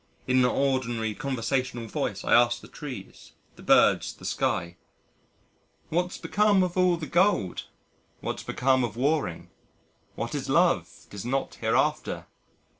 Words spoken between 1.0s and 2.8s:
conversational voice I ask the